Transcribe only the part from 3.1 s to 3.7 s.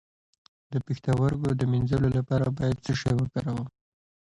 وکاروم؟